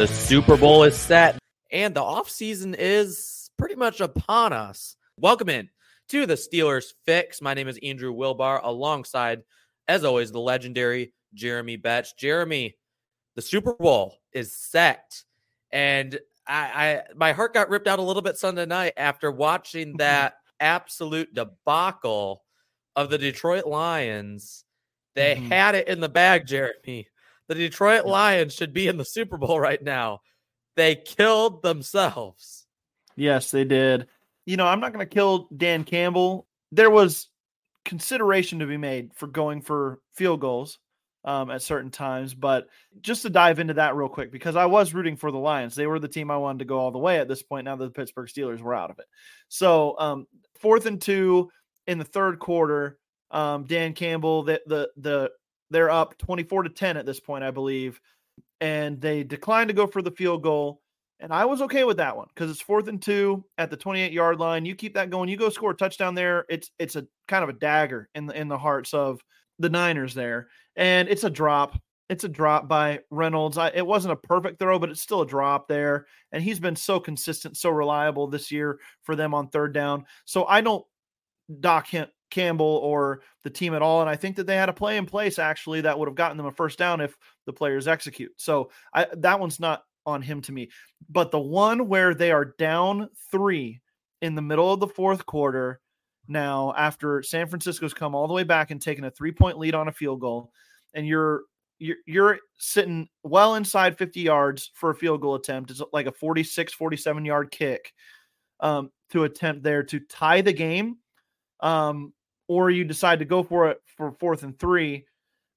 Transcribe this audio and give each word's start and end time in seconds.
The 0.00 0.06
Super 0.06 0.56
Bowl 0.56 0.84
is 0.84 0.96
set 0.96 1.36
and 1.70 1.94
the 1.94 2.00
offseason 2.00 2.74
is 2.78 3.50
pretty 3.58 3.74
much 3.74 4.00
upon 4.00 4.54
us. 4.54 4.96
Welcome 5.18 5.50
in 5.50 5.68
to 6.08 6.24
the 6.24 6.36
Steelers 6.36 6.94
Fix. 7.04 7.42
My 7.42 7.52
name 7.52 7.68
is 7.68 7.78
Andrew 7.82 8.14
Wilbar 8.14 8.60
alongside, 8.62 9.42
as 9.88 10.02
always, 10.02 10.32
the 10.32 10.40
legendary 10.40 11.12
Jeremy 11.34 11.76
Betz. 11.76 12.14
Jeremy, 12.14 12.78
the 13.36 13.42
Super 13.42 13.74
Bowl 13.74 14.16
is 14.32 14.56
set. 14.56 15.22
And 15.70 16.18
I, 16.48 16.62
I 16.64 17.02
my 17.14 17.32
heart 17.32 17.52
got 17.52 17.68
ripped 17.68 17.86
out 17.86 17.98
a 17.98 18.02
little 18.02 18.22
bit 18.22 18.38
Sunday 18.38 18.64
night 18.64 18.94
after 18.96 19.30
watching 19.30 19.96
that 19.98 20.36
absolute 20.60 21.34
debacle 21.34 22.42
of 22.96 23.10
the 23.10 23.18
Detroit 23.18 23.66
Lions. 23.66 24.64
They 25.14 25.34
Mhm. 25.34 25.48
had 25.48 25.74
it 25.74 25.88
in 25.88 26.00
the 26.00 26.08
bag, 26.08 26.46
Jeremy. 26.46 27.06
The 27.50 27.56
Detroit 27.56 28.06
Lions 28.06 28.54
should 28.54 28.72
be 28.72 28.86
in 28.86 28.96
the 28.96 29.04
Super 29.04 29.36
Bowl 29.36 29.58
right 29.58 29.82
now. 29.82 30.20
They 30.76 30.94
killed 30.94 31.62
themselves. 31.62 32.64
Yes, 33.16 33.50
they 33.50 33.64
did. 33.64 34.06
You 34.46 34.56
know, 34.56 34.68
I'm 34.68 34.78
not 34.78 34.92
going 34.92 35.04
to 35.04 35.12
kill 35.12 35.48
Dan 35.56 35.82
Campbell. 35.82 36.46
There 36.70 36.90
was 36.90 37.26
consideration 37.84 38.60
to 38.60 38.66
be 38.66 38.76
made 38.76 39.14
for 39.16 39.26
going 39.26 39.62
for 39.62 39.98
field 40.14 40.40
goals 40.40 40.78
um, 41.24 41.50
at 41.50 41.60
certain 41.60 41.90
times, 41.90 42.34
but 42.34 42.68
just 43.00 43.22
to 43.22 43.30
dive 43.30 43.58
into 43.58 43.74
that 43.74 43.96
real 43.96 44.08
quick, 44.08 44.30
because 44.30 44.54
I 44.54 44.66
was 44.66 44.94
rooting 44.94 45.16
for 45.16 45.32
the 45.32 45.38
Lions. 45.38 45.74
They 45.74 45.88
were 45.88 45.98
the 45.98 46.06
team 46.06 46.30
I 46.30 46.36
wanted 46.36 46.60
to 46.60 46.66
go 46.66 46.78
all 46.78 46.92
the 46.92 46.98
way 46.98 47.18
at 47.18 47.26
this 47.26 47.42
point. 47.42 47.64
Now 47.64 47.74
that 47.74 47.84
the 47.84 47.90
Pittsburgh 47.90 48.28
Steelers 48.28 48.60
were 48.60 48.76
out 48.76 48.92
of 48.92 49.00
it, 49.00 49.06
so 49.48 49.98
um, 49.98 50.28
fourth 50.60 50.86
and 50.86 51.02
two 51.02 51.50
in 51.88 51.98
the 51.98 52.04
third 52.04 52.38
quarter. 52.38 52.96
Um, 53.32 53.64
Dan 53.64 53.92
Campbell, 53.94 54.44
the 54.44 54.60
the 54.66 54.90
the 54.96 55.30
they're 55.70 55.90
up 55.90 56.18
24 56.18 56.64
to 56.64 56.70
10 56.70 56.96
at 56.96 57.06
this 57.06 57.20
point, 57.20 57.44
I 57.44 57.50
believe, 57.50 58.00
and 58.60 59.00
they 59.00 59.22
declined 59.22 59.68
to 59.68 59.74
go 59.74 59.86
for 59.86 60.02
the 60.02 60.10
field 60.10 60.42
goal. 60.42 60.80
And 61.20 61.32
I 61.32 61.44
was 61.44 61.60
okay 61.62 61.84
with 61.84 61.98
that 61.98 62.16
one 62.16 62.28
because 62.34 62.50
it's 62.50 62.62
fourth 62.62 62.88
and 62.88 63.00
two 63.00 63.44
at 63.58 63.70
the 63.70 63.76
28 63.76 64.12
yard 64.12 64.40
line. 64.40 64.64
You 64.64 64.74
keep 64.74 64.94
that 64.94 65.10
going, 65.10 65.28
you 65.28 65.36
go 65.36 65.50
score 65.50 65.72
a 65.72 65.76
touchdown 65.76 66.14
there. 66.14 66.46
It's 66.48 66.70
it's 66.78 66.96
a 66.96 67.06
kind 67.28 67.44
of 67.44 67.50
a 67.50 67.54
dagger 67.54 68.08
in 68.14 68.26
the 68.26 68.38
in 68.38 68.48
the 68.48 68.56
hearts 68.56 68.94
of 68.94 69.20
the 69.58 69.68
Niners 69.68 70.14
there. 70.14 70.48
And 70.76 71.08
it's 71.08 71.24
a 71.24 71.30
drop. 71.30 71.78
It's 72.08 72.24
a 72.24 72.28
drop 72.28 72.66
by 72.66 73.00
Reynolds. 73.10 73.56
I, 73.58 73.68
it 73.68 73.86
wasn't 73.86 74.12
a 74.12 74.16
perfect 74.16 74.58
throw, 74.58 74.78
but 74.78 74.90
it's 74.90 75.02
still 75.02 75.20
a 75.20 75.26
drop 75.26 75.68
there. 75.68 76.06
And 76.32 76.42
he's 76.42 76.58
been 76.58 76.74
so 76.74 76.98
consistent, 76.98 77.56
so 77.56 77.70
reliable 77.70 78.26
this 78.26 78.50
year 78.50 78.80
for 79.02 79.14
them 79.14 79.32
on 79.32 79.48
third 79.48 79.72
down. 79.72 80.06
So 80.24 80.44
I 80.46 80.60
don't 80.60 80.84
dock 81.60 81.86
him 81.86 82.08
Campbell 82.30 82.80
or 82.82 83.22
the 83.42 83.50
team 83.50 83.74
at 83.74 83.82
all. 83.82 84.00
And 84.00 84.10
I 84.10 84.16
think 84.16 84.36
that 84.36 84.46
they 84.46 84.56
had 84.56 84.68
a 84.68 84.74
play 84.74 84.96
in 84.96 85.06
place 85.06 85.38
actually 85.38 85.82
that 85.82 85.98
would 85.98 86.08
have 86.08 86.14
gotten 86.14 86.36
them 86.36 86.46
a 86.46 86.52
first 86.52 86.78
down 86.78 87.00
if 87.00 87.16
the 87.46 87.52
players 87.52 87.88
execute. 87.88 88.32
So 88.36 88.70
I, 88.94 89.06
that 89.18 89.40
one's 89.40 89.60
not 89.60 89.82
on 90.06 90.22
him 90.22 90.40
to 90.42 90.52
me. 90.52 90.70
But 91.08 91.30
the 91.30 91.40
one 91.40 91.88
where 91.88 92.14
they 92.14 92.32
are 92.32 92.54
down 92.58 93.08
three 93.30 93.80
in 94.22 94.34
the 94.34 94.42
middle 94.42 94.72
of 94.72 94.80
the 94.80 94.86
fourth 94.86 95.26
quarter 95.26 95.80
now 96.28 96.72
after 96.76 97.22
San 97.22 97.46
Francisco's 97.48 97.94
come 97.94 98.14
all 98.14 98.28
the 98.28 98.34
way 98.34 98.44
back 98.44 98.70
and 98.70 98.80
taken 98.80 99.04
a 99.04 99.10
three 99.10 99.32
point 99.32 99.58
lead 99.58 99.74
on 99.74 99.88
a 99.88 99.92
field 99.92 100.20
goal, 100.20 100.52
and 100.94 101.06
you're 101.06 101.42
you're, 102.06 102.38
sitting 102.58 103.08
well 103.22 103.54
inside 103.54 103.96
50 103.96 104.20
yards 104.20 104.70
for 104.74 104.90
a 104.90 104.94
field 104.94 105.22
goal 105.22 105.34
attempt. 105.34 105.70
It's 105.70 105.80
like 105.94 106.04
a 106.04 106.12
46, 106.12 106.74
47 106.74 107.24
yard 107.24 107.50
kick 107.50 107.94
um, 108.60 108.90
to 109.12 109.24
attempt 109.24 109.62
there 109.62 109.82
to 109.84 109.98
tie 110.00 110.42
the 110.42 110.52
game 110.52 110.98
um, 111.60 112.12
or 112.50 112.68
you 112.68 112.82
decide 112.82 113.20
to 113.20 113.24
go 113.24 113.44
for 113.44 113.70
it 113.70 113.80
for 113.96 114.10
fourth 114.10 114.42
and 114.42 114.58
three. 114.58 115.06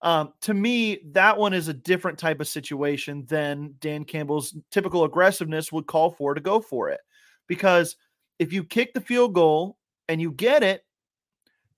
Um, 0.03 0.31
to 0.41 0.53
me, 0.53 0.99
that 1.13 1.39
one 1.39 1.51
is 1.51 1.67
a 1.67 1.73
different 1.73 2.19
type 2.19 2.39
of 2.39 2.47
situation 2.47 3.25
than 3.25 3.73
Dan 3.79 4.03
Campbell's 4.03 4.55
typical 4.69 5.03
aggressiveness 5.03 5.71
would 5.71 5.87
call 5.87 6.11
for 6.11 6.35
to 6.35 6.39
go 6.39 6.59
for 6.59 6.89
it. 6.89 6.99
Because 7.47 7.95
if 8.37 8.53
you 8.53 8.63
kick 8.63 8.93
the 8.93 9.01
field 9.01 9.33
goal 9.33 9.79
and 10.07 10.21
you 10.21 10.31
get 10.31 10.61
it, 10.61 10.85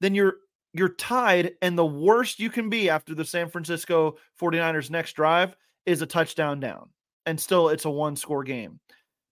then 0.02 0.16
you're 0.16 0.36
you're 0.74 0.90
tied 0.90 1.54
and 1.62 1.78
the 1.78 1.86
worst 1.86 2.42
you 2.42 2.50
can 2.50 2.70
be 2.70 2.90
after 2.90 3.16
the 3.16 3.24
San 3.24 3.48
Francisco 3.48 4.18
49ers 4.42 4.90
next 4.90 5.14
drive 5.14 5.56
is 5.86 6.02
a 6.02 6.06
touchdown 6.06 6.60
down. 6.60 6.90
And 7.26 7.40
still 7.40 7.70
it's 7.70 7.86
a 7.86 7.90
one 7.90 8.18
score 8.18 8.44
game. 8.44 8.82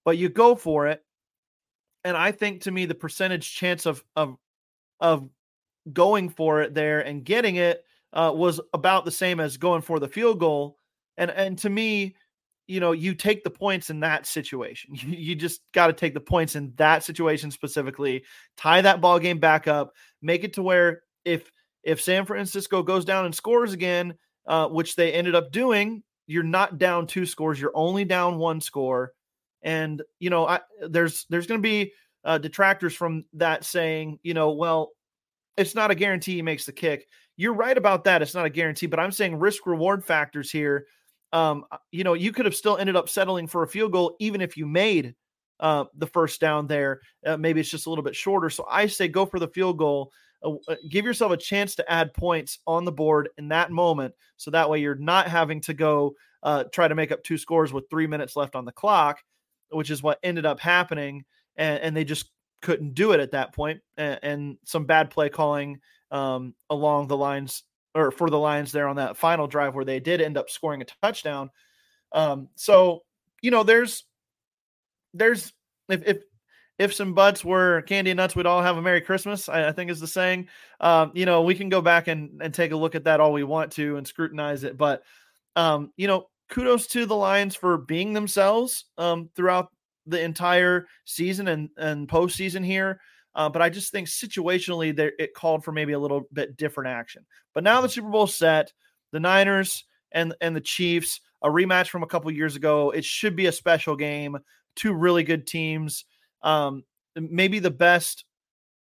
But 0.05 0.17
you 0.17 0.29
go 0.29 0.55
for 0.55 0.87
it 0.87 1.03
and 2.05 2.15
I 2.15 2.31
think 2.31 2.61
to 2.61 2.71
me 2.71 2.85
the 2.85 2.95
percentage 2.95 3.53
chance 3.53 3.85
of 3.85 4.01
of 4.15 4.37
of 5.01 5.27
going 5.91 6.29
for 6.29 6.61
it 6.61 6.73
there 6.73 7.01
and 7.01 7.25
getting 7.25 7.57
it 7.57 7.83
uh, 8.13 8.31
was 8.33 8.61
about 8.73 9.05
the 9.05 9.11
same 9.11 9.39
as 9.39 9.57
going 9.57 9.81
for 9.81 9.99
the 9.99 10.07
field 10.07 10.39
goal. 10.39 10.77
And 11.17 11.31
and 11.31 11.57
to 11.59 11.69
me, 11.69 12.15
you 12.67 12.79
know, 12.79 12.91
you 12.91 13.13
take 13.13 13.43
the 13.43 13.49
points 13.49 13.89
in 13.89 13.99
that 14.01 14.25
situation. 14.25 14.95
You, 15.03 15.09
you 15.09 15.35
just 15.35 15.61
got 15.73 15.87
to 15.87 15.93
take 15.93 16.13
the 16.13 16.19
points 16.19 16.55
in 16.55 16.73
that 16.77 17.03
situation 17.03 17.51
specifically. 17.51 18.23
Tie 18.57 18.81
that 18.81 19.01
ball 19.01 19.19
game 19.19 19.39
back 19.39 19.67
up. 19.67 19.93
Make 20.21 20.43
it 20.43 20.53
to 20.53 20.63
where 20.63 21.01
if 21.25 21.51
if 21.83 22.01
San 22.01 22.25
Francisco 22.25 22.81
goes 22.81 23.03
down 23.03 23.25
and 23.25 23.35
scores 23.35 23.73
again, 23.73 24.13
uh, 24.47 24.67
which 24.69 24.95
they 24.95 25.11
ended 25.11 25.35
up 25.35 25.51
doing, 25.51 26.03
you're 26.27 26.43
not 26.43 26.77
down 26.77 27.07
two 27.07 27.25
scores. 27.25 27.59
You're 27.59 27.75
only 27.75 28.05
down 28.05 28.37
one 28.37 28.61
score. 28.61 29.11
And 29.61 30.01
you 30.19 30.29
know, 30.29 30.47
I, 30.47 30.59
there's 30.81 31.25
there's 31.29 31.47
going 31.47 31.61
to 31.61 31.67
be 31.67 31.93
uh, 32.23 32.37
detractors 32.37 32.93
from 32.93 33.25
that 33.33 33.65
saying, 33.65 34.19
you 34.23 34.33
know, 34.33 34.51
well, 34.51 34.91
it's 35.57 35.75
not 35.75 35.91
a 35.91 35.95
guarantee 35.95 36.35
he 36.35 36.41
makes 36.41 36.65
the 36.65 36.71
kick. 36.71 37.07
You're 37.37 37.53
right 37.53 37.77
about 37.77 38.03
that. 38.05 38.21
It's 38.21 38.35
not 38.35 38.45
a 38.45 38.49
guarantee, 38.49 38.85
but 38.85 38.99
I'm 38.99 39.11
saying 39.11 39.37
risk 39.37 39.65
reward 39.65 40.03
factors 40.03 40.51
here. 40.51 40.87
Um, 41.31 41.65
you 41.91 42.03
know, 42.03 42.13
you 42.13 42.31
could 42.31 42.45
have 42.45 42.55
still 42.55 42.77
ended 42.77 42.95
up 42.95 43.09
settling 43.09 43.47
for 43.47 43.63
a 43.63 43.67
field 43.67 43.91
goal 43.91 44.15
even 44.19 44.39
if 44.39 44.55
you 44.55 44.67
made 44.67 45.15
uh, 45.59 45.85
the 45.95 46.07
first 46.07 46.39
down 46.39 46.67
there. 46.67 47.01
Uh, 47.25 47.37
maybe 47.37 47.59
it's 47.59 47.69
just 47.69 47.87
a 47.87 47.89
little 47.89 48.03
bit 48.03 48.15
shorter. 48.15 48.49
So 48.49 48.65
I 48.69 48.85
say 48.85 49.07
go 49.07 49.25
for 49.25 49.39
the 49.39 49.47
field 49.47 49.77
goal. 49.77 50.11
Uh, 50.43 50.55
uh, 50.67 50.75
give 50.89 51.05
yourself 51.05 51.31
a 51.31 51.37
chance 51.37 51.73
to 51.75 51.91
add 51.91 52.13
points 52.13 52.59
on 52.67 52.85
the 52.85 52.91
board 52.91 53.29
in 53.37 53.47
that 53.47 53.71
moment. 53.71 54.13
So 54.37 54.51
that 54.51 54.69
way 54.69 54.79
you're 54.79 54.95
not 54.95 55.27
having 55.27 55.61
to 55.61 55.73
go 55.73 56.15
uh, 56.43 56.65
try 56.65 56.87
to 56.87 56.95
make 56.95 57.11
up 57.11 57.23
two 57.23 57.37
scores 57.37 57.71
with 57.71 57.89
three 57.89 58.07
minutes 58.07 58.35
left 58.35 58.55
on 58.55 58.65
the 58.65 58.71
clock, 58.71 59.23
which 59.69 59.89
is 59.89 60.03
what 60.03 60.19
ended 60.21 60.45
up 60.45 60.59
happening. 60.59 61.23
And, 61.55 61.79
and 61.79 61.97
they 61.97 62.03
just 62.03 62.29
couldn't 62.63 62.95
do 62.95 63.11
it 63.11 63.19
at 63.19 63.31
that. 63.31 63.53
And, 63.97 64.19
and 64.23 64.57
some 64.65 64.85
bad 64.85 65.11
play 65.11 65.29
calling 65.29 65.79
um, 66.09 66.55
along 66.69 67.07
the 67.07 67.17
lines 67.17 67.63
or 67.93 68.09
for 68.09 68.29
the 68.29 68.39
Lions 68.39 68.71
there 68.71 68.87
on 68.87 68.95
that 68.95 69.17
final 69.17 69.45
drive 69.45 69.75
where 69.75 69.85
they 69.85 69.99
did 69.99 70.21
end 70.21 70.37
up 70.37 70.49
scoring 70.49 70.81
a 70.81 70.85
touchdown. 71.01 71.51
Um, 72.11 72.49
so, 72.55 73.03
you 73.41 73.51
know, 73.51 73.63
there's 73.63 74.05
there's 75.13 75.53
if 75.89 76.03
if 76.07 76.23
if 76.79 76.93
some 76.93 77.13
butts 77.13 77.45
were 77.45 77.83
candy 77.83 78.11
and 78.11 78.17
nuts, 78.17 78.35
we'd 78.35 78.47
all 78.47 78.61
have 78.61 78.77
a 78.77 78.81
Merry 78.81 79.01
Christmas. 79.01 79.47
I, 79.47 79.67
I 79.67 79.71
think 79.71 79.91
is 79.91 79.99
the 79.99 80.07
saying. 80.07 80.47
Um, 80.79 81.11
you 81.13 81.25
know, 81.25 81.43
we 81.43 81.53
can 81.53 81.69
go 81.69 81.81
back 81.81 82.07
and 82.07 82.41
and 82.41 82.53
take 82.53 82.71
a 82.71 82.77
look 82.77 82.95
at 82.95 83.03
that 83.03 83.19
all 83.19 83.33
we 83.33 83.43
want 83.43 83.71
to 83.73 83.97
and 83.97 84.07
scrutinize 84.07 84.63
it, 84.63 84.77
but 84.77 85.03
um, 85.55 85.91
you 85.97 86.07
know, 86.07 86.29
kudos 86.49 86.87
to 86.87 87.05
the 87.05 87.15
Lions 87.15 87.55
for 87.55 87.77
being 87.77 88.13
themselves 88.13 88.85
um, 88.97 89.29
throughout 89.35 89.69
the 90.05 90.21
entire 90.21 90.87
season 91.05 91.47
and 91.47 91.69
and 91.77 92.07
postseason 92.07 92.65
here. 92.65 92.99
Uh, 93.35 93.49
but 93.49 93.61
I 93.61 93.69
just 93.69 93.91
think 93.91 94.07
situationally, 94.07 94.95
there 94.95 95.13
it 95.17 95.33
called 95.33 95.63
for 95.63 95.71
maybe 95.71 95.93
a 95.93 95.99
little 95.99 96.21
bit 96.33 96.55
different 96.55 96.89
action. 96.89 97.25
But 97.53 97.63
now 97.63 97.81
the 97.81 97.89
Super 97.89 98.09
Bowl 98.09 98.27
set, 98.27 98.71
the 99.11 99.19
Niners 99.19 99.85
and 100.11 100.33
and 100.41 100.55
the 100.55 100.61
Chiefs, 100.61 101.19
a 101.41 101.49
rematch 101.49 101.87
from 101.89 102.03
a 102.03 102.07
couple 102.07 102.29
years 102.31 102.55
ago. 102.55 102.91
It 102.91 103.05
should 103.05 103.35
be 103.35 103.47
a 103.47 103.51
special 103.51 103.95
game 103.95 104.37
two 104.75 104.93
really 104.93 105.23
good 105.23 105.47
teams. 105.47 106.05
Um, 106.41 106.83
maybe 107.15 107.59
the 107.59 107.71
best 107.71 108.25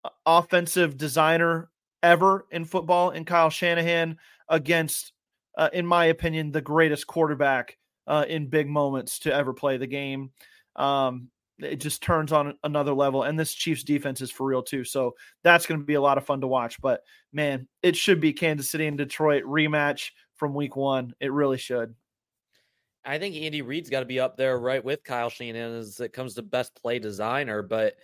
uh, 0.04 0.10
offensive 0.26 0.96
designer 0.96 1.70
ever 2.02 2.46
in 2.50 2.64
football 2.64 3.10
in 3.10 3.24
Kyle 3.24 3.50
Shanahan 3.50 4.18
against, 4.48 5.12
uh, 5.56 5.70
in 5.72 5.86
my 5.86 6.06
opinion, 6.06 6.50
the 6.50 6.60
greatest 6.60 7.06
quarterback 7.06 7.76
uh, 8.06 8.24
in 8.28 8.48
big 8.48 8.68
moments 8.68 9.20
to 9.20 9.34
ever 9.34 9.52
play 9.52 9.76
the 9.76 9.86
game. 9.86 10.30
Um, 10.76 11.28
it 11.58 11.76
just 11.76 12.02
turns 12.02 12.32
on 12.32 12.54
another 12.64 12.92
level, 12.92 13.22
and 13.22 13.38
this 13.38 13.54
Chiefs 13.54 13.84
defense 13.84 14.20
is 14.20 14.30
for 14.30 14.46
real 14.46 14.62
too. 14.62 14.84
So 14.84 15.14
that's 15.44 15.66
going 15.66 15.80
to 15.80 15.86
be 15.86 15.94
a 15.94 16.00
lot 16.00 16.18
of 16.18 16.26
fun 16.26 16.40
to 16.40 16.46
watch. 16.46 16.80
But 16.80 17.02
man, 17.32 17.68
it 17.82 17.96
should 17.96 18.20
be 18.20 18.32
Kansas 18.32 18.70
City 18.70 18.86
and 18.86 18.98
Detroit 18.98 19.44
rematch 19.44 20.10
from 20.34 20.54
Week 20.54 20.76
One. 20.76 21.14
It 21.20 21.32
really 21.32 21.58
should. 21.58 21.94
I 23.04 23.18
think 23.18 23.36
Andy 23.36 23.62
Reid's 23.62 23.90
got 23.90 24.00
to 24.00 24.06
be 24.06 24.20
up 24.20 24.36
there 24.36 24.58
right 24.58 24.84
with 24.84 25.04
Kyle 25.04 25.28
Shanahan 25.28 25.72
as 25.72 25.98
it 26.00 26.12
comes 26.12 26.34
to 26.34 26.42
best 26.42 26.74
play 26.80 26.98
designer. 26.98 27.62
But 27.62 27.96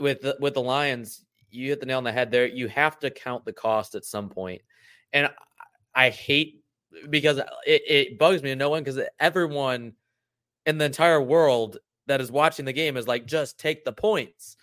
with 0.00 0.20
the, 0.20 0.36
with 0.40 0.54
the 0.54 0.62
Lions, 0.62 1.24
you 1.50 1.68
hit 1.68 1.80
the 1.80 1.86
nail 1.86 1.98
on 1.98 2.04
the 2.04 2.12
head 2.12 2.30
there. 2.30 2.46
You 2.46 2.68
have 2.68 2.98
to 3.00 3.10
count 3.10 3.44
the 3.44 3.52
cost 3.52 3.94
at 3.94 4.04
some 4.04 4.28
point, 4.28 4.62
and 5.12 5.30
I 5.94 6.10
hate 6.10 6.62
because 7.10 7.38
it, 7.66 7.82
it 7.86 8.18
bugs 8.18 8.42
me 8.42 8.50
to 8.50 8.56
no 8.56 8.70
one 8.70 8.82
because 8.82 9.00
everyone 9.20 9.92
in 10.64 10.78
the 10.78 10.84
entire 10.84 11.20
world 11.20 11.78
that 12.06 12.20
is 12.20 12.30
watching 12.30 12.64
the 12.64 12.72
game 12.72 12.96
is 12.96 13.06
like, 13.06 13.26
just 13.26 13.58
take 13.58 13.84
the 13.84 13.92
points. 13.92 14.56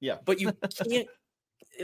Yeah, 0.00 0.16
but 0.24 0.40
you 0.40 0.52
can't 0.86 1.08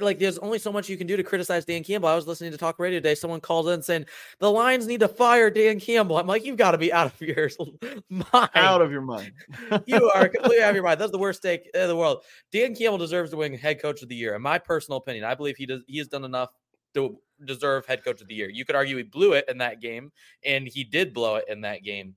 like 0.00 0.18
there's 0.18 0.38
only 0.38 0.58
so 0.58 0.72
much 0.72 0.88
you 0.88 0.96
can 0.96 1.06
do 1.06 1.16
to 1.16 1.22
criticize 1.22 1.64
Dan 1.64 1.82
Campbell. 1.82 2.08
I 2.08 2.14
was 2.14 2.26
listening 2.26 2.52
to 2.52 2.58
talk 2.58 2.78
radio 2.78 2.98
today. 2.98 3.14
Someone 3.14 3.40
calls 3.40 3.68
in 3.68 3.82
saying 3.82 4.06
the 4.38 4.50
Lions 4.50 4.86
need 4.86 5.00
to 5.00 5.08
fire 5.08 5.50
Dan 5.50 5.80
Campbell. 5.80 6.18
I'm 6.18 6.26
like, 6.26 6.44
you've 6.44 6.56
got 6.56 6.72
to 6.72 6.78
be 6.78 6.92
out 6.92 7.06
of 7.06 7.20
your 7.20 7.50
mind. 8.08 8.50
Out 8.54 8.82
of 8.82 8.90
your 8.90 9.02
mind. 9.02 9.32
you 9.86 10.10
are 10.14 10.28
completely 10.28 10.62
out 10.62 10.70
of 10.70 10.76
your 10.76 10.84
mind. 10.84 11.00
That's 11.00 11.12
the 11.12 11.18
worst 11.18 11.42
take 11.42 11.68
in 11.74 11.88
the 11.88 11.96
world. 11.96 12.22
Dan 12.52 12.74
Campbell 12.74 12.98
deserves 12.98 13.30
to 13.30 13.36
win 13.36 13.54
head 13.54 13.80
coach 13.80 14.02
of 14.02 14.08
the 14.08 14.16
year. 14.16 14.34
In 14.34 14.42
my 14.42 14.58
personal 14.58 14.98
opinion, 14.98 15.24
I 15.24 15.34
believe 15.34 15.56
he 15.56 15.66
does 15.66 15.82
he 15.86 15.98
has 15.98 16.08
done 16.08 16.24
enough 16.24 16.50
to 16.94 17.18
deserve 17.44 17.86
head 17.86 18.04
coach 18.04 18.20
of 18.20 18.28
the 18.28 18.34
year. 18.34 18.50
You 18.50 18.64
could 18.64 18.76
argue 18.76 18.96
he 18.96 19.02
blew 19.02 19.32
it 19.32 19.46
in 19.48 19.58
that 19.58 19.80
game, 19.80 20.12
and 20.44 20.66
he 20.68 20.84
did 20.84 21.14
blow 21.14 21.36
it 21.36 21.46
in 21.48 21.62
that 21.62 21.82
game. 21.82 22.14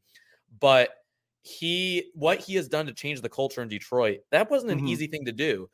But 0.60 0.90
he 1.44 2.12
what 2.16 2.40
he 2.40 2.56
has 2.56 2.68
done 2.68 2.88
to 2.88 2.94
change 2.94 3.22
the 3.22 3.30
culture 3.30 3.62
in 3.62 3.68
Detroit, 3.68 4.22
that 4.32 4.50
wasn't 4.50 4.72
an 4.72 4.80
mm-hmm. 4.80 4.88
easy 4.88 5.08
thing 5.08 5.26
to 5.26 5.32
do 5.32 5.70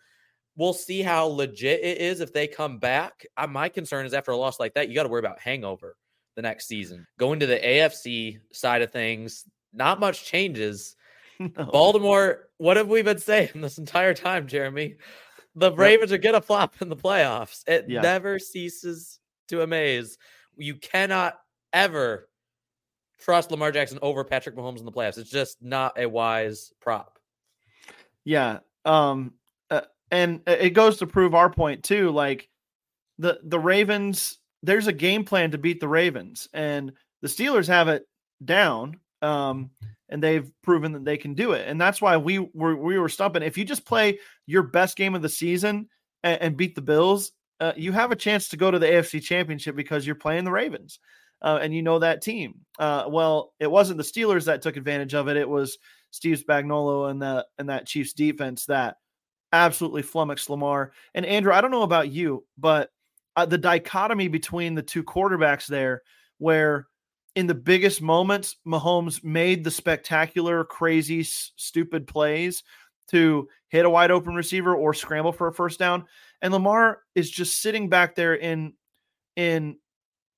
we'll 0.59 0.73
see 0.73 1.01
how 1.01 1.25
legit 1.25 1.81
it 1.81 1.99
is 1.99 2.19
if 2.19 2.33
they 2.33 2.45
come 2.45 2.77
back. 2.77 3.25
Uh, 3.37 3.47
my 3.47 3.69
concern 3.69 4.05
is 4.05 4.13
after 4.13 4.31
a 4.31 4.37
loss 4.37 4.59
like 4.59 4.73
that, 4.73 4.89
you 4.89 4.95
got 4.95 5.03
to 5.03 5.09
worry 5.09 5.19
about 5.19 5.39
hangover 5.39 5.95
the 6.35 6.41
next 6.41 6.67
season. 6.67 7.07
Going 7.17 7.39
to 7.39 7.45
the 7.47 7.57
AFC 7.57 8.39
side 8.51 8.81
of 8.81 8.91
things, 8.91 9.45
not 9.73 9.99
much 9.99 10.23
changes. 10.25 10.95
No. 11.41 11.67
Baltimore, 11.71 12.49
what 12.57 12.75
have 12.75 12.89
we 12.89 13.01
been 13.01 13.17
saying 13.17 13.51
this 13.55 13.77
entire 13.77 14.13
time, 14.13 14.45
Jeremy? 14.45 14.97
The 15.55 15.71
Ravens 15.71 16.11
yep. 16.11 16.19
are 16.19 16.21
going 16.21 16.35
to 16.35 16.41
flop 16.41 16.73
in 16.81 16.89
the 16.89 16.97
playoffs. 16.97 17.63
It 17.65 17.85
yeah. 17.87 18.01
never 18.01 18.39
ceases 18.39 19.21
to 19.47 19.61
amaze. 19.61 20.17
You 20.57 20.75
cannot 20.75 21.39
ever 21.71 22.27
trust 23.19 23.51
Lamar 23.51 23.71
Jackson 23.71 23.99
over 24.01 24.23
Patrick 24.23 24.55
Mahomes 24.55 24.79
in 24.79 24.85
the 24.85 24.91
playoffs. 24.91 25.17
It's 25.17 25.29
just 25.29 25.61
not 25.61 25.99
a 25.99 26.07
wise 26.07 26.71
prop. 26.79 27.19
Yeah. 28.23 28.59
Um, 28.85 29.33
and 30.11 30.41
it 30.47 30.71
goes 30.71 30.97
to 30.97 31.07
prove 31.07 31.35
our 31.35 31.49
point 31.49 31.83
too. 31.83 32.11
Like 32.11 32.49
the 33.17 33.39
the 33.43 33.59
Ravens, 33.59 34.37
there's 34.63 34.87
a 34.87 34.93
game 34.93 35.23
plan 35.23 35.51
to 35.51 35.57
beat 35.57 35.79
the 35.79 35.87
Ravens, 35.87 36.47
and 36.53 36.93
the 37.21 37.27
Steelers 37.27 37.67
have 37.67 37.87
it 37.87 38.07
down. 38.43 38.99
Um, 39.21 39.71
and 40.11 40.23
they've 40.23 40.49
proven 40.63 40.93
that 40.93 41.05
they 41.05 41.17
can 41.17 41.35
do 41.35 41.51
it, 41.51 41.67
and 41.67 41.79
that's 41.79 42.01
why 42.01 42.17
we 42.17 42.39
were 42.39 42.75
we 42.75 42.97
were 42.97 43.09
stumping. 43.09 43.43
If 43.43 43.57
you 43.57 43.65
just 43.65 43.85
play 43.85 44.19
your 44.47 44.63
best 44.63 44.97
game 44.97 45.13
of 45.13 45.21
the 45.21 45.29
season 45.29 45.87
and, 46.23 46.41
and 46.41 46.57
beat 46.57 46.73
the 46.73 46.81
Bills, 46.81 47.31
uh, 47.59 47.73
you 47.75 47.91
have 47.91 48.11
a 48.11 48.15
chance 48.15 48.49
to 48.49 48.57
go 48.57 48.71
to 48.71 48.79
the 48.79 48.87
AFC 48.87 49.21
Championship 49.21 49.75
because 49.75 50.07
you're 50.07 50.15
playing 50.15 50.45
the 50.45 50.51
Ravens, 50.51 50.99
uh, 51.41 51.59
and 51.61 51.73
you 51.73 51.81
know 51.81 51.99
that 51.99 52.21
team. 52.21 52.61
Uh, 52.77 53.05
well, 53.07 53.53
it 53.59 53.69
wasn't 53.69 53.97
the 53.97 54.03
Steelers 54.03 54.45
that 54.45 54.61
took 54.61 54.77
advantage 54.77 55.13
of 55.13 55.27
it; 55.27 55.37
it 55.37 55.49
was 55.49 55.77
Steve 56.11 56.43
Spagnuolo 56.47 57.09
and 57.09 57.21
the 57.21 57.45
and 57.57 57.69
that 57.69 57.87
Chiefs 57.87 58.13
defense 58.13 58.65
that 58.65 58.97
absolutely 59.51 60.01
flummoxed 60.01 60.49
Lamar. 60.49 60.91
And 61.13 61.25
Andrew, 61.25 61.53
I 61.53 61.61
don't 61.61 61.71
know 61.71 61.83
about 61.83 62.11
you, 62.11 62.45
but 62.57 62.89
uh, 63.35 63.45
the 63.45 63.57
dichotomy 63.57 64.27
between 64.27 64.75
the 64.75 64.81
two 64.81 65.03
quarterbacks 65.03 65.67
there, 65.67 66.01
where 66.37 66.87
in 67.35 67.47
the 67.47 67.55
biggest 67.55 68.01
moments, 68.01 68.57
Mahomes 68.67 69.23
made 69.23 69.63
the 69.63 69.71
spectacular, 69.71 70.63
crazy, 70.65 71.21
s- 71.21 71.51
stupid 71.55 72.07
plays 72.07 72.63
to 73.09 73.47
hit 73.69 73.85
a 73.85 73.89
wide 73.89 74.11
open 74.11 74.35
receiver 74.35 74.75
or 74.75 74.93
scramble 74.93 75.31
for 75.31 75.47
a 75.47 75.53
first 75.53 75.79
down, 75.79 76.05
and 76.41 76.53
Lamar 76.53 76.99
is 77.15 77.29
just 77.29 77.61
sitting 77.61 77.89
back 77.89 78.15
there 78.15 78.35
in 78.35 78.73
in 79.35 79.77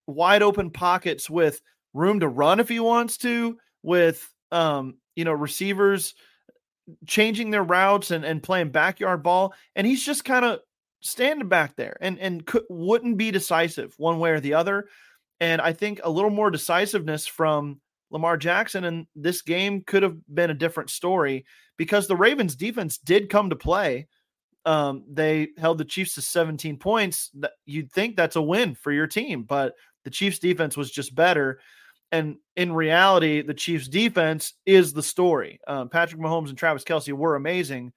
wide 0.08 0.44
open 0.44 0.72
pockets 0.72 1.30
with 1.30 1.62
room 1.94 2.20
to 2.20 2.28
run 2.28 2.60
if 2.60 2.70
he 2.70 2.80
wants 2.80 3.18
to, 3.20 3.58
with 3.84 4.28
um, 4.52 4.96
you 5.16 5.26
know 5.26 5.34
receivers 5.34 6.14
changing 7.06 7.52
their 7.52 7.64
routes 7.64 8.12
and, 8.12 8.26
and 8.26 8.44
playing 8.44 8.70
backyard 8.70 9.24
ball. 9.24 9.54
And 9.76 9.86
he's 9.86 10.04
just 10.04 10.26
kind 10.26 10.46
of 10.46 10.60
standing 11.02 11.48
back 11.48 11.76
there 11.76 11.98
and, 12.02 12.20
and 12.20 12.46
could, 12.46 12.64
wouldn't 12.70 13.18
be 13.18 13.32
decisive 13.32 13.94
one 13.98 14.20
way 14.20 14.32
or 14.32 14.40
the 14.40 14.54
other. 14.54 14.88
And 15.40 15.62
I 15.62 15.74
think 15.74 16.02
a 16.04 16.10
little 16.10 16.30
more 16.30 16.52
decisiveness 16.52 17.26
from 17.26 17.82
Lamar 18.12 18.38
Jackson 18.38 18.84
and 18.84 19.08
this 19.16 19.42
game 19.42 19.84
could 19.86 20.04
have 20.04 20.18
been 20.34 20.50
a 20.50 20.56
different 20.56 20.90
story 20.90 21.46
because 21.78 22.08
the 22.08 22.16
Ravens 22.16 22.56
defense 22.56 22.98
did 22.98 23.30
come 23.30 23.50
to 23.50 23.56
play. 23.56 24.08
Um, 24.66 25.04
they 25.10 25.50
held 25.58 25.80
the 25.80 25.86
Chiefs 25.86 26.14
to 26.16 26.22
17 26.22 26.78
points. 26.78 27.32
That 27.36 27.54
you'd 27.66 27.92
think 27.92 28.16
that's 28.16 28.36
a 28.36 28.42
win 28.42 28.76
for 28.76 28.92
your 28.92 29.08
team, 29.08 29.44
but 29.44 29.74
the 30.04 30.10
Chiefs 30.10 30.40
defense 30.40 30.76
was 30.76 30.92
just 30.92 31.14
better. 31.16 31.60
And 32.12 32.38
in 32.56 32.74
reality, 32.74 33.42
the 33.42 33.54
Chiefs' 33.54 33.88
defense 33.88 34.54
is 34.66 34.92
the 34.92 35.04
story. 35.04 35.60
Um, 35.66 35.90
Patrick 35.90 36.22
Mahomes 36.22 36.50
and 36.50 36.58
Travis 36.58 36.84
Kelce 36.84 37.14
were 37.14 37.36
amazing, 37.36 37.94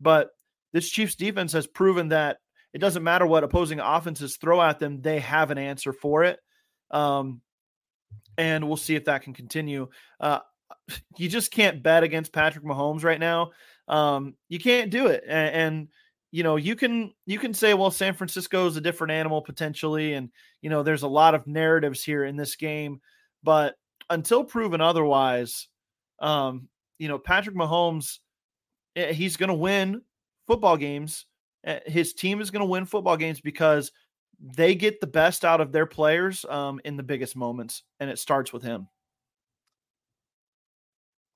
but 0.00 0.30
this 0.72 0.88
Chiefs' 0.88 1.16
defense 1.16 1.52
has 1.52 1.66
proven 1.66 2.08
that 2.08 2.38
it 2.72 2.78
doesn't 2.78 3.02
matter 3.02 3.26
what 3.26 3.42
opposing 3.42 3.80
offenses 3.80 4.36
throw 4.36 4.60
at 4.60 4.78
them, 4.78 5.00
they 5.00 5.18
have 5.20 5.50
an 5.50 5.58
answer 5.58 5.92
for 5.92 6.24
it. 6.24 6.38
Um, 6.90 7.40
and 8.38 8.68
we'll 8.68 8.76
see 8.76 8.94
if 8.94 9.06
that 9.06 9.22
can 9.22 9.32
continue. 9.32 9.88
Uh, 10.20 10.40
you 11.16 11.28
just 11.28 11.50
can't 11.50 11.82
bet 11.82 12.02
against 12.02 12.32
Patrick 12.32 12.64
Mahomes 12.64 13.02
right 13.02 13.18
now. 13.18 13.52
Um, 13.88 14.34
you 14.48 14.58
can't 14.58 14.90
do 14.90 15.06
it. 15.06 15.24
And, 15.26 15.54
and, 15.54 15.88
you 16.36 16.42
know, 16.42 16.56
you 16.56 16.76
can 16.76 17.14
you 17.24 17.38
can 17.38 17.54
say, 17.54 17.72
well, 17.72 17.90
San 17.90 18.12
Francisco 18.12 18.66
is 18.66 18.76
a 18.76 18.80
different 18.82 19.10
animal 19.10 19.40
potentially, 19.40 20.12
and 20.12 20.28
you 20.60 20.68
know, 20.68 20.82
there's 20.82 21.02
a 21.02 21.08
lot 21.08 21.34
of 21.34 21.46
narratives 21.46 22.04
here 22.04 22.26
in 22.26 22.36
this 22.36 22.56
game. 22.56 23.00
But 23.42 23.76
until 24.10 24.44
proven 24.44 24.82
otherwise, 24.82 25.68
um, 26.18 26.68
you 26.98 27.08
know, 27.08 27.18
Patrick 27.18 27.56
Mahomes 27.56 28.18
eh, 28.96 29.14
he's 29.14 29.38
going 29.38 29.48
to 29.48 29.54
win 29.54 30.02
football 30.46 30.76
games. 30.76 31.24
Eh, 31.64 31.80
his 31.86 32.12
team 32.12 32.42
is 32.42 32.50
going 32.50 32.60
to 32.60 32.66
win 32.66 32.84
football 32.84 33.16
games 33.16 33.40
because 33.40 33.90
they 34.38 34.74
get 34.74 35.00
the 35.00 35.06
best 35.06 35.42
out 35.42 35.62
of 35.62 35.72
their 35.72 35.86
players 35.86 36.44
um, 36.50 36.82
in 36.84 36.98
the 36.98 37.02
biggest 37.02 37.34
moments, 37.34 37.82
and 37.98 38.10
it 38.10 38.18
starts 38.18 38.52
with 38.52 38.62
him. 38.62 38.88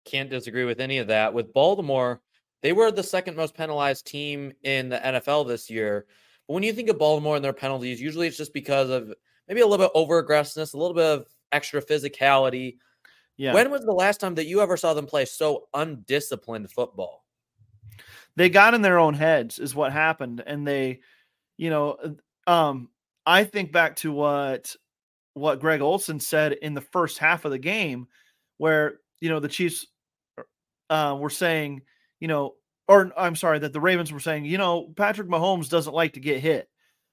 Can't 0.04 0.28
disagree 0.28 0.66
with 0.66 0.78
any 0.78 0.98
of 0.98 1.06
that. 1.06 1.32
With 1.32 1.54
Baltimore, 1.54 2.20
they 2.62 2.72
were 2.72 2.90
the 2.90 3.02
second 3.02 3.36
most 3.36 3.54
penalized 3.54 4.06
team 4.06 4.52
in 4.62 4.88
the 4.88 4.98
NFL 4.98 5.48
this 5.48 5.70
year. 5.70 6.06
But 6.46 6.54
when 6.54 6.62
you 6.62 6.72
think 6.72 6.88
of 6.88 6.98
Baltimore 6.98 7.36
and 7.36 7.44
their 7.44 7.52
penalties, 7.52 8.00
usually 8.00 8.26
it's 8.26 8.36
just 8.36 8.52
because 8.52 8.90
of 8.90 9.12
maybe 9.48 9.60
a 9.60 9.66
little 9.66 9.84
bit 9.86 9.92
over 9.94 10.18
aggressiveness, 10.18 10.72
a 10.72 10.78
little 10.78 10.94
bit 10.94 11.06
of 11.06 11.26
extra 11.52 11.82
physicality. 11.82 12.78
Yeah. 13.36 13.54
When 13.54 13.70
was 13.70 13.84
the 13.84 13.92
last 13.92 14.20
time 14.20 14.34
that 14.34 14.46
you 14.46 14.60
ever 14.60 14.76
saw 14.76 14.94
them 14.94 15.06
play 15.06 15.24
so 15.24 15.68
undisciplined 15.72 16.70
football? 16.70 17.24
They 18.36 18.48
got 18.48 18.74
in 18.74 18.82
their 18.82 18.98
own 18.98 19.14
heads, 19.14 19.58
is 19.58 19.74
what 19.74 19.92
happened. 19.92 20.42
And 20.46 20.66
they, 20.66 21.00
you 21.56 21.70
know, 21.70 22.16
um, 22.46 22.90
I 23.26 23.44
think 23.44 23.72
back 23.72 23.96
to 23.96 24.12
what 24.12 24.74
what 25.34 25.60
Greg 25.60 25.80
Olsen 25.80 26.20
said 26.20 26.52
in 26.52 26.74
the 26.74 26.80
first 26.80 27.18
half 27.18 27.44
of 27.44 27.50
the 27.50 27.58
game, 27.58 28.08
where 28.58 28.98
you 29.20 29.28
know 29.28 29.40
the 29.40 29.48
Chiefs 29.48 29.86
uh, 30.88 31.16
were 31.18 31.30
saying, 31.30 31.82
you 32.20 32.28
know, 32.28 32.54
or 32.86 33.12
I'm 33.16 33.36
sorry, 33.36 33.58
that 33.60 33.72
the 33.72 33.80
Ravens 33.80 34.12
were 34.12 34.20
saying, 34.20 34.44
you 34.44 34.58
know, 34.58 34.92
Patrick 34.96 35.28
Mahomes 35.28 35.68
doesn't 35.68 35.94
like 35.94 36.12
to 36.14 36.20
get 36.20 36.40
hit 36.40 36.68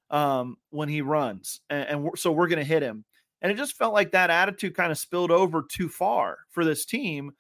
um, 0.10 0.58
when 0.70 0.90
he 0.90 1.02
runs, 1.02 1.62
and, 1.70 1.90
and 1.90 2.04
we're, 2.04 2.16
so 2.16 2.32
we're 2.32 2.48
going 2.48 2.60
to 2.60 2.66
hit 2.66 2.84
him. 2.84 3.06
And 3.42 3.52
it 3.52 3.56
just 3.56 3.78
felt 3.78 3.94
like 3.94 4.12
that 4.12 4.30
attitude 4.30 4.76
kind 4.76 4.92
of 4.92 4.98
spilled 4.98 5.32
over 5.32 5.64
too 5.70 5.90
far 5.90 6.40
for 6.50 6.66
this 6.66 6.86
team. 6.86 7.34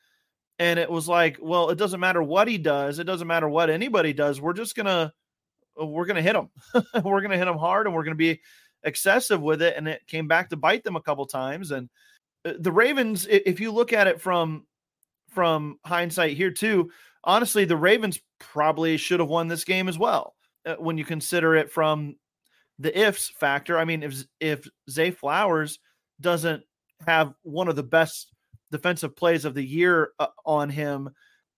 And 0.59 0.79
it 0.79 0.89
was 0.89 1.07
like, 1.07 1.37
well, 1.41 1.69
it 1.69 1.77
doesn't 1.77 1.99
matter 1.99 2.21
what 2.21 2.47
he 2.47 2.57
does, 2.57 2.99
it 2.99 3.05
doesn't 3.05 3.27
matter 3.27 3.49
what 3.49 3.69
anybody 3.69 4.13
does. 4.13 4.41
We're 4.41 4.53
just 4.53 4.75
gonna 4.75 5.13
we're 5.75 6.05
gonna 6.05 6.21
hit 6.21 6.35
him. 6.35 6.49
we're 7.03 7.21
gonna 7.21 7.37
hit 7.37 7.47
him 7.47 7.57
hard, 7.57 7.85
and 7.85 7.95
we're 7.95 8.03
gonna 8.03 8.15
be 8.15 8.41
excessive 8.83 9.41
with 9.41 9.61
it. 9.61 9.75
And 9.77 9.87
it 9.87 10.05
came 10.07 10.27
back 10.27 10.49
to 10.49 10.57
bite 10.57 10.83
them 10.83 10.95
a 10.95 11.01
couple 11.01 11.25
times. 11.25 11.71
And 11.71 11.89
uh, 12.45 12.53
the 12.59 12.71
Ravens, 12.71 13.27
if 13.29 13.59
you 13.59 13.71
look 13.71 13.93
at 13.93 14.07
it 14.07 14.21
from 14.21 14.65
from 15.37 15.77
hindsight 15.85 16.35
here 16.35 16.49
too, 16.49 16.89
honestly, 17.23 17.63
the 17.63 17.77
Ravens 17.77 18.19
probably 18.39 18.97
should 18.97 19.19
have 19.19 19.29
won 19.29 19.47
this 19.47 19.65
game 19.65 19.87
as 19.87 19.95
well. 19.95 20.33
Uh, 20.65 20.73
when 20.79 20.97
you 20.97 21.05
consider 21.05 21.53
it 21.55 21.71
from 21.71 22.15
the 22.79 22.99
ifs 22.99 23.29
factor, 23.29 23.77
I 23.77 23.85
mean, 23.85 24.01
if 24.01 24.25
if 24.39 24.67
Zay 24.89 25.11
Flowers 25.11 25.77
doesn't 26.19 26.63
have 27.05 27.35
one 27.43 27.67
of 27.67 27.75
the 27.75 27.83
best 27.83 28.33
defensive 28.71 29.15
plays 29.15 29.45
of 29.45 29.53
the 29.53 29.63
year 29.63 30.09
uh, 30.17 30.25
on 30.43 30.71
him 30.71 31.11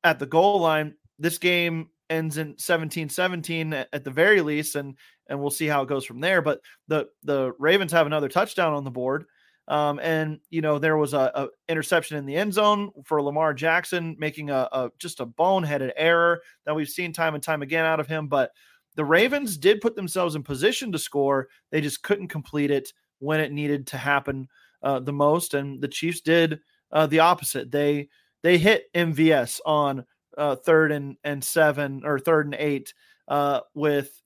at 0.03 0.19
the 0.19 0.25
goal 0.25 0.59
line, 0.59 0.95
this 1.17 1.37
game 1.37 1.87
ends 2.09 2.37
in 2.37 2.55
17-17 2.55 3.73
at, 3.73 3.87
at 3.93 4.03
the 4.03 4.11
very 4.11 4.41
least 4.41 4.75
and 4.75 4.97
and 5.27 5.39
we'll 5.39 5.51
see 5.51 5.67
how 5.67 5.83
it 5.83 5.87
goes 5.87 6.03
from 6.03 6.19
there 6.19 6.41
but 6.41 6.59
the 6.87 7.07
the 7.21 7.53
Ravens 7.59 7.91
have 7.91 8.07
another 8.07 8.27
touchdown 8.27 8.73
on 8.73 8.83
the 8.83 8.89
board 8.89 9.25
um, 9.69 9.99
and 9.99 10.39
you 10.49 10.61
know 10.61 10.79
there 10.79 10.97
was 10.97 11.13
a, 11.13 11.31
a, 11.35 11.47
interception 11.69 12.17
in 12.17 12.25
the 12.25 12.35
end 12.35 12.53
zone 12.53 12.91
for 13.05 13.21
Lamar 13.21 13.53
Jackson, 13.53 14.15
making 14.19 14.49
a, 14.49 14.67
a, 14.71 14.91
just 14.97 15.19
a 15.19 15.25
boneheaded 15.25 15.91
error 15.95 16.41
that 16.65 16.75
we've 16.75 16.89
seen 16.89 17.13
time 17.13 17.35
and 17.35 17.43
time 17.43 17.61
again 17.61 17.85
out 17.85 17.99
of 17.99 18.07
him. 18.07 18.27
But 18.27 18.51
the 18.95 19.05
Ravens 19.05 19.57
did 19.57 19.79
put 19.79 19.95
themselves 19.95 20.35
in 20.35 20.43
position 20.43 20.91
to 20.91 20.99
score; 20.99 21.49
they 21.71 21.81
just 21.81 22.01
couldn't 22.01 22.29
complete 22.29 22.71
it 22.71 22.91
when 23.19 23.39
it 23.39 23.51
needed 23.51 23.85
to 23.87 23.97
happen 23.97 24.47
uh, 24.81 24.99
the 24.99 25.13
most. 25.13 25.53
And 25.53 25.79
the 25.79 25.87
Chiefs 25.87 26.21
did 26.21 26.59
uh, 26.91 27.05
the 27.05 27.19
opposite. 27.19 27.71
They 27.71 28.09
they 28.41 28.57
hit 28.57 28.91
MVS 28.95 29.59
on 29.67 30.03
uh, 30.35 30.55
third 30.55 30.91
and 30.91 31.15
and 31.23 31.43
seven 31.43 32.01
or 32.03 32.17
third 32.17 32.47
and 32.47 32.55
eight 32.55 32.93
uh, 33.27 33.59
with 33.75 34.19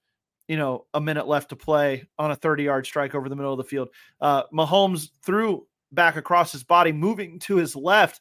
you 0.48 0.58
know, 0.58 0.86
a 0.94 1.02
minute 1.02 1.28
left 1.28 1.50
to 1.50 1.56
play 1.56 2.08
on 2.20 2.32
a 2.32 2.36
30 2.36 2.64
yard 2.64 2.86
strike 2.86 3.16
over 3.16 3.30
the 3.30 3.36
middle 3.36 3.54
of 3.54 3.58
the 3.58 3.64
field. 3.64 3.90
Uh, 4.20 4.44
Mahomes 4.54 5.10
threw 5.24 5.66
back 5.92 6.16
across 6.16 6.52
his 6.52 6.64
body, 6.64 6.92
moving 6.92 7.40
to 7.40 7.56
his 7.56 7.76
left 7.76 8.20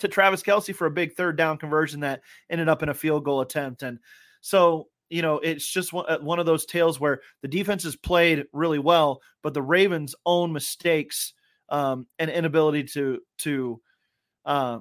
to 0.00 0.08
Travis 0.08 0.42
Kelce 0.42 0.74
for 0.74 0.86
a 0.86 0.90
big 0.90 1.14
third 1.14 1.36
down 1.36 1.58
conversion 1.58 2.00
that 2.00 2.22
ended 2.48 2.68
up 2.68 2.82
in 2.82 2.88
a 2.88 2.94
field 2.94 3.24
goal 3.24 3.42
attempt. 3.42 3.82
And 3.82 3.98
so, 4.40 4.88
you 5.08 5.22
know, 5.22 5.38
it's 5.38 5.66
just 5.66 5.92
one, 5.92 6.06
uh, 6.08 6.18
one 6.18 6.38
of 6.38 6.46
those 6.46 6.64
tales 6.64 6.98
where 6.98 7.20
the 7.42 7.48
defense 7.48 7.84
has 7.84 7.96
played 7.96 8.44
really 8.52 8.78
well, 8.78 9.20
but 9.42 9.54
the 9.54 9.62
Ravens' 9.62 10.14
own 10.24 10.52
mistakes 10.52 11.34
um, 11.68 12.06
and 12.18 12.30
inability 12.30 12.84
to 12.84 13.20
to 13.38 13.80
uh, 14.44 14.78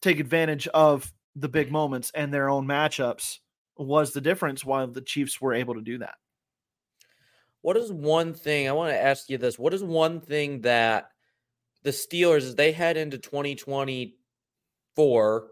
take 0.00 0.20
advantage 0.20 0.66
of 0.68 1.12
the 1.36 1.48
big 1.48 1.70
moments 1.70 2.10
and 2.14 2.32
their 2.32 2.48
own 2.48 2.66
matchups 2.66 3.38
was 3.78 4.12
the 4.12 4.20
difference 4.20 4.64
while 4.64 4.86
the 4.86 5.00
Chiefs 5.00 5.40
were 5.40 5.54
able 5.54 5.74
to 5.74 5.80
do 5.80 5.98
that. 5.98 6.14
What 7.62 7.76
is 7.76 7.92
one 7.92 8.34
thing 8.34 8.68
I 8.68 8.72
want 8.72 8.90
to 8.90 9.00
ask 9.00 9.30
you 9.30 9.38
this? 9.38 9.58
What 9.58 9.74
is 9.74 9.82
one 9.82 10.20
thing 10.20 10.60
that 10.62 11.10
the 11.82 11.90
Steelers 11.90 12.38
as 12.38 12.54
they 12.54 12.72
head 12.72 12.96
into 12.96 13.18
2024 13.18 15.48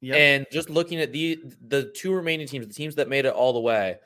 yep. 0.00 0.16
and 0.16 0.46
just 0.50 0.70
looking 0.70 1.00
at 1.00 1.12
the 1.12 1.38
the 1.66 1.92
two 1.94 2.12
remaining 2.12 2.46
teams, 2.46 2.66
the 2.66 2.74
teams 2.74 2.96
that 2.96 3.08
made 3.08 3.24
it 3.24 3.34
all 3.34 3.52
the 3.52 3.60
way, 3.60 3.98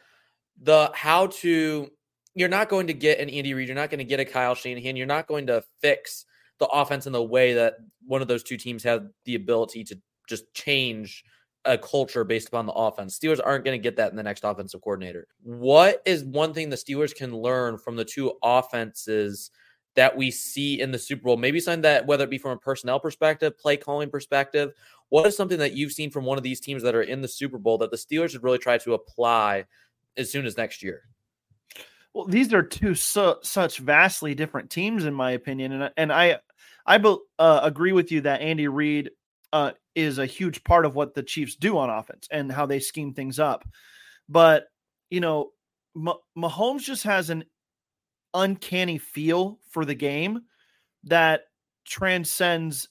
the 0.61 0.91
how 0.95 1.29
to 1.29 1.91
you're 2.35 2.49
not 2.49 2.69
going 2.69 2.89
to 2.89 2.95
get 2.95 3.21
an 3.21 3.31
Andy 3.31 3.55
Reid, 3.55 3.69
you're 3.69 3.77
not 3.77 3.91
going 3.91 3.99
to 3.99 4.05
get 4.05 4.21
a 4.21 4.25
Kyle 4.25 4.55
Shanahan, 4.55 4.97
you're 4.97 5.07
not 5.07 5.29
going 5.29 5.47
to 5.47 5.63
fix 5.81 6.27
the 6.59 6.67
offense 6.67 7.07
in 7.07 7.13
the 7.13 7.23
way 7.23 7.55
that 7.55 7.77
one 8.07 8.23
of 8.23 8.29
those 8.29 8.43
two 8.43 8.57
teams 8.57 8.83
have 8.83 9.07
the 9.25 9.37
ability 9.37 9.85
to 9.85 10.01
just 10.29 10.53
change 10.55 11.25
a 11.65 11.79
culture 11.79 12.25
based 12.25 12.49
upon 12.49 12.67
the 12.67 12.73
offense. 12.73 13.19
Steelers 13.19 13.41
aren't 13.43 13.65
going 13.65 13.79
to 13.79 13.83
get 13.83 13.97
that 13.97 14.11
in 14.11 14.17
the 14.17 14.23
next 14.23 14.45
offensive 14.45 14.83
coordinator. 14.83 15.27
What 15.43 16.03
is 16.05 16.25
one 16.25 16.53
thing 16.53 16.71
the 16.71 16.77
Steelers 16.77 17.15
can 17.15 17.37
learn 17.37 17.79
from 17.79 17.97
the 17.97 18.05
two 18.05 18.35
offenses 18.43 19.51
that 19.97 20.17
we 20.17 20.31
see 20.31 20.81
in 20.81 20.91
the 20.91 20.99
Super 20.99 21.25
Bowl? 21.25 21.37
Maybe 21.37 21.61
something 21.61 21.83
that, 21.83 22.07
whether 22.07 22.25
it 22.25 22.31
be 22.31 22.39
from 22.39 22.53
a 22.53 22.59
personnel 22.59 23.01
perspective, 23.01 23.59
play 23.59 23.77
calling 23.77 24.11
perspective, 24.11 24.73
what 25.09 25.27
is 25.27 25.37
something 25.37 25.59
that 25.59 25.73
you've 25.73 25.93
seen 25.93 26.11
from 26.11 26.25
one 26.25 26.39
of 26.39 26.45
these 26.45 26.61
teams 26.61 26.83
that 26.83 26.95
are 26.95 27.03
in 27.03 27.23
the 27.23 27.29
Super 27.29 27.59
Bowl 27.59 27.79
that 27.79 27.91
the 27.91 27.97
Steelers 27.97 28.31
should 28.31 28.43
really 28.43 28.59
try 28.59 28.79
to 28.79 28.95
apply 28.95 29.65
as 30.17 30.31
soon 30.31 30.47
as 30.47 30.57
next 30.57 30.83
year? 30.83 31.03
Well, 32.13 32.27
these 32.27 32.53
are 32.53 32.63
two 32.63 32.95
su- 32.95 33.37
such 33.43 33.79
vastly 33.79 34.35
different 34.35 34.71
teams, 34.71 35.05
in 35.05 35.15
my 35.15 35.33
opinion, 35.33 35.73
and 35.73 35.93
and 35.97 36.13
I 36.13 36.39
I 36.87 36.97
uh, 37.39 37.61
agree 37.63 37.93
with 37.93 38.13
you 38.13 38.21
that 38.23 38.41
Andy 38.41 38.69
Reid 38.69 39.11
uh, 39.55 39.71
is 39.95 40.19
a 40.19 40.27
huge 40.27 40.65
part 40.65 40.85
of 40.85 40.97
what 40.97 41.15
the 41.15 41.23
Chiefs 41.23 41.55
do 41.55 41.79
on 41.79 41.89
offense 41.89 42.27
and 42.29 42.51
how 42.51 42.67
they 42.67 42.81
scheme 42.81 43.15
things 43.15 43.39
up. 43.39 43.65
But, 44.29 44.65
you 45.11 45.21
know, 45.21 45.53
Mahomes 46.37 46.83
just 46.83 47.05
has 47.05 47.31
an 47.31 47.45
uncanny 48.35 48.99
feel 48.99 49.61
for 49.71 49.85
the 49.85 49.95
game 49.95 50.41
that 51.05 51.43
transcends 51.85 52.89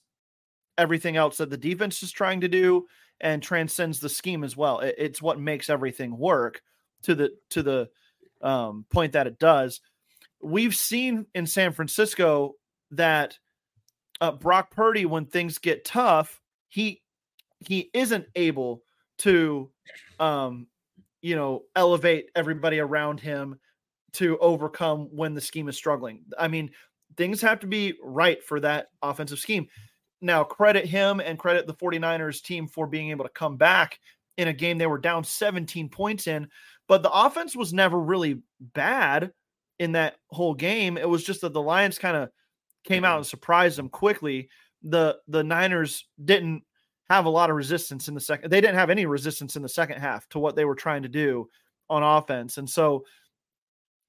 everything 0.77 1.17
else 1.17 1.38
that 1.38 1.50
the 1.50 1.58
defense 1.58 2.01
is 2.01 2.13
trying 2.13 2.39
to 2.41 2.48
do 2.48 2.86
and 3.20 3.43
transcends 3.43 4.00
the 4.00 4.08
scheme 4.08 4.46
as 4.46 4.55
well. 4.55 4.79
It's 4.79 5.22
what 5.22 5.38
makes 5.38 5.70
everything 5.70 6.17
work 6.17 6.62
to 7.01 7.13
the 7.13 7.32
to 7.50 7.62
the 7.62 7.89
um, 8.41 8.86
point 8.89 9.12
that 9.13 9.27
it 9.27 9.38
does. 9.38 9.82
We've 10.41 10.75
seen 10.75 11.25
in 11.36 11.46
San 11.46 11.74
Francisco 11.74 12.55
that 12.91 13.38
uh, 14.22 14.32
Brock 14.32 14.72
Purdy, 14.72 15.05
when 15.05 15.25
things 15.25 15.58
get 15.58 15.84
tough, 15.84 16.39
he 16.74 17.03
he 17.60 17.92
isn't 17.94 18.25
able 18.36 18.82
to 19.20 19.70
um 20.20 20.65
you 21.22 21.36
know 21.36 21.62
elevate 21.75 22.32
everybody 22.36 22.80
around 22.80 23.20
him 23.20 23.60
to 24.13 24.39
overcome 24.39 25.08
when 25.12 25.36
the 25.36 25.42
scheme 25.42 25.70
is 25.70 25.75
struggling. 25.75 26.22
I 26.38 26.48
mean, 26.48 26.72
things 27.15 27.42
have 27.42 27.60
to 27.60 27.68
be 27.68 27.94
right 28.01 28.44
for 28.44 28.60
that 28.60 28.88
offensive 29.03 29.39
scheme. 29.39 29.68
Now, 30.20 30.44
credit 30.44 30.86
him 30.86 31.20
and 31.20 31.38
credit 31.38 31.68
the 31.68 31.75
49ers 31.75 32.42
team 32.42 32.68
for 32.68 32.88
being 32.88 33.12
able 33.12 33.25
to 33.25 33.32
come 33.32 33.58
back 33.58 34.00
in 34.38 34.48
a 34.48 34.53
game 34.53 34.77
they 34.80 34.88
were 34.88 34.98
down 34.98 35.24
17 35.24 35.89
points 35.89 36.25
in, 36.25 36.48
but 36.88 37.03
the 37.03 37.12
offense 37.12 37.56
was 37.56 37.72
never 37.74 38.00
really 38.00 38.42
bad 38.60 39.32
in 39.80 39.92
that 39.92 40.15
whole 40.30 40.56
game. 40.56 40.98
It 40.98 41.10
was 41.10 41.24
just 41.24 41.42
that 41.42 41.53
the 41.53 41.62
Lions 41.62 42.00
kind 42.00 42.18
of 42.18 42.30
came 42.84 43.06
out 43.06 43.18
and 43.18 43.25
surprised 43.25 43.77
them 43.77 43.89
quickly 43.89 44.50
the 44.83 45.17
the 45.27 45.43
Niners 45.43 46.05
didn't 46.23 46.63
have 47.09 47.25
a 47.25 47.29
lot 47.29 47.49
of 47.49 47.55
resistance 47.55 48.07
in 48.07 48.13
the 48.13 48.21
second. 48.21 48.49
They 48.49 48.61
didn't 48.61 48.75
have 48.75 48.89
any 48.89 49.05
resistance 49.05 49.55
in 49.55 49.61
the 49.61 49.69
second 49.69 49.99
half 49.99 50.27
to 50.29 50.39
what 50.39 50.55
they 50.55 50.65
were 50.65 50.75
trying 50.75 51.03
to 51.03 51.09
do 51.09 51.49
on 51.89 52.03
offense, 52.03 52.57
and 52.57 52.69
so 52.69 53.05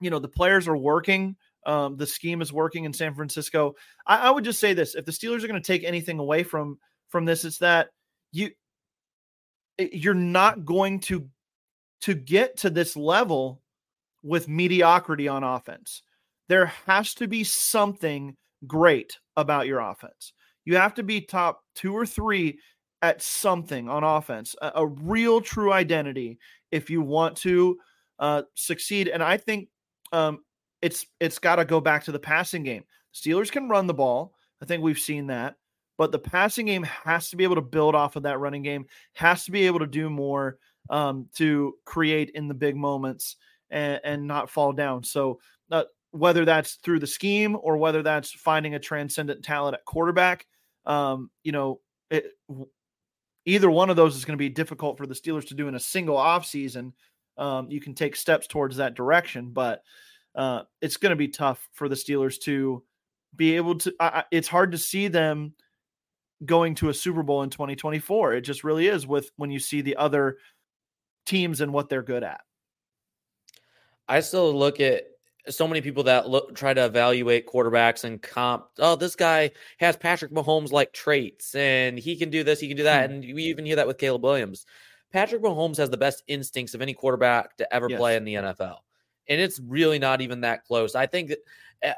you 0.00 0.10
know 0.10 0.18
the 0.18 0.28
players 0.28 0.68
are 0.68 0.76
working. 0.76 1.36
Um, 1.66 1.96
the 1.96 2.06
scheme 2.06 2.42
is 2.42 2.52
working 2.52 2.84
in 2.84 2.92
San 2.92 3.14
Francisco. 3.14 3.74
I, 4.06 4.18
I 4.18 4.30
would 4.30 4.44
just 4.44 4.60
say 4.60 4.74
this: 4.74 4.94
if 4.94 5.04
the 5.04 5.12
Steelers 5.12 5.42
are 5.42 5.48
going 5.48 5.60
to 5.60 5.66
take 5.66 5.84
anything 5.84 6.18
away 6.18 6.42
from 6.42 6.78
from 7.08 7.24
this, 7.24 7.44
it's 7.44 7.58
that 7.58 7.88
you 8.32 8.50
you're 9.78 10.14
not 10.14 10.64
going 10.64 11.00
to 11.00 11.28
to 12.02 12.14
get 12.14 12.56
to 12.58 12.70
this 12.70 12.96
level 12.96 13.62
with 14.22 14.48
mediocrity 14.48 15.28
on 15.28 15.44
offense. 15.44 16.02
There 16.48 16.66
has 16.86 17.14
to 17.14 17.26
be 17.26 17.44
something 17.44 18.36
great 18.66 19.18
about 19.36 19.66
your 19.66 19.80
offense. 19.80 20.32
You 20.64 20.76
have 20.76 20.94
to 20.94 21.02
be 21.02 21.20
top 21.20 21.62
two 21.74 21.94
or 21.94 22.06
three 22.06 22.58
at 23.02 23.20
something 23.20 23.88
on 23.88 24.02
offense, 24.02 24.56
a, 24.62 24.72
a 24.76 24.86
real 24.86 25.40
true 25.40 25.72
identity 25.72 26.38
if 26.72 26.88
you 26.88 27.02
want 27.02 27.36
to 27.36 27.78
uh, 28.18 28.42
succeed. 28.54 29.08
And 29.08 29.22
I 29.22 29.36
think 29.36 29.68
um, 30.12 30.40
it's 30.80 31.06
it's 31.20 31.38
got 31.38 31.56
to 31.56 31.64
go 31.64 31.80
back 31.80 32.04
to 32.04 32.12
the 32.12 32.18
passing 32.18 32.62
game. 32.62 32.84
Steelers 33.14 33.50
can 33.50 33.68
run 33.68 33.86
the 33.86 33.94
ball. 33.94 34.34
I 34.62 34.66
think 34.66 34.82
we've 34.82 34.98
seen 34.98 35.26
that, 35.26 35.56
but 35.98 36.12
the 36.12 36.18
passing 36.18 36.66
game 36.66 36.82
has 36.82 37.30
to 37.30 37.36
be 37.36 37.44
able 37.44 37.56
to 37.56 37.62
build 37.62 37.94
off 37.94 38.16
of 38.16 38.22
that 38.22 38.40
running 38.40 38.62
game. 38.62 38.86
Has 39.14 39.44
to 39.44 39.50
be 39.50 39.66
able 39.66 39.80
to 39.80 39.86
do 39.86 40.08
more 40.08 40.58
um, 40.90 41.28
to 41.36 41.74
create 41.84 42.30
in 42.30 42.48
the 42.48 42.54
big 42.54 42.76
moments 42.76 43.36
and, 43.70 44.00
and 44.04 44.26
not 44.26 44.50
fall 44.50 44.72
down. 44.72 45.02
So 45.04 45.40
uh, 45.70 45.84
whether 46.12 46.44
that's 46.44 46.74
through 46.76 47.00
the 47.00 47.06
scheme 47.06 47.56
or 47.60 47.76
whether 47.76 48.02
that's 48.02 48.30
finding 48.30 48.74
a 48.74 48.78
transcendent 48.78 49.44
talent 49.44 49.74
at 49.74 49.84
quarterback, 49.84 50.46
um, 50.86 51.30
you 51.42 51.52
know, 51.52 51.80
it, 52.10 52.26
either 53.44 53.70
one 53.70 53.90
of 53.90 53.96
those 53.96 54.16
is 54.16 54.24
going 54.24 54.36
to 54.36 54.42
be 54.42 54.48
difficult 54.48 54.98
for 54.98 55.06
the 55.06 55.14
Steelers 55.14 55.48
to 55.48 55.54
do 55.54 55.68
in 55.68 55.74
a 55.74 55.80
single 55.80 56.16
offseason. 56.16 56.92
Um, 57.36 57.70
you 57.70 57.80
can 57.80 57.94
take 57.94 58.16
steps 58.16 58.46
towards 58.46 58.76
that 58.76 58.94
direction, 58.94 59.50
but 59.50 59.82
uh, 60.34 60.62
it's 60.80 60.96
going 60.96 61.10
to 61.10 61.16
be 61.16 61.28
tough 61.28 61.68
for 61.72 61.88
the 61.88 61.94
Steelers 61.94 62.40
to 62.40 62.82
be 63.34 63.56
able 63.56 63.76
to. 63.78 63.94
I, 63.98 64.24
it's 64.30 64.48
hard 64.48 64.72
to 64.72 64.78
see 64.78 65.08
them 65.08 65.54
going 66.44 66.74
to 66.76 66.88
a 66.88 66.94
Super 66.94 67.22
Bowl 67.22 67.42
in 67.42 67.50
2024. 67.50 68.34
It 68.34 68.40
just 68.42 68.64
really 68.64 68.86
is 68.86 69.06
with 69.06 69.30
when 69.36 69.50
you 69.50 69.58
see 69.58 69.80
the 69.80 69.96
other 69.96 70.38
teams 71.26 71.60
and 71.60 71.72
what 71.72 71.88
they're 71.88 72.02
good 72.02 72.22
at. 72.22 72.40
I 74.08 74.20
still 74.20 74.52
look 74.54 74.80
at 74.80 75.04
so 75.48 75.68
many 75.68 75.80
people 75.80 76.04
that 76.04 76.28
look 76.28 76.54
try 76.54 76.72
to 76.72 76.84
evaluate 76.84 77.46
quarterbacks 77.46 78.04
and 78.04 78.20
comp. 78.20 78.66
Oh, 78.78 78.96
this 78.96 79.16
guy 79.16 79.50
has 79.78 79.96
Patrick 79.96 80.32
Mahomes 80.32 80.72
like 80.72 80.92
traits, 80.92 81.54
and 81.54 81.98
he 81.98 82.16
can 82.16 82.30
do 82.30 82.42
this, 82.42 82.60
he 82.60 82.68
can 82.68 82.76
do 82.76 82.84
that, 82.84 83.10
hmm. 83.10 83.16
and 83.16 83.34
we 83.34 83.44
even 83.44 83.66
hear 83.66 83.76
that 83.76 83.86
with 83.86 83.98
Caleb 83.98 84.22
Williams. 84.22 84.66
Patrick 85.12 85.42
Mahomes 85.42 85.76
has 85.76 85.90
the 85.90 85.96
best 85.96 86.24
instincts 86.26 86.74
of 86.74 86.82
any 86.82 86.94
quarterback 86.94 87.56
to 87.58 87.74
ever 87.74 87.88
yes. 87.88 87.98
play 87.98 88.16
in 88.16 88.24
the 88.24 88.34
NFL, 88.34 88.78
and 89.28 89.40
it's 89.40 89.60
really 89.60 89.98
not 89.98 90.20
even 90.20 90.40
that 90.40 90.64
close. 90.64 90.94
I 90.94 91.06
think 91.06 91.28
that 91.28 91.38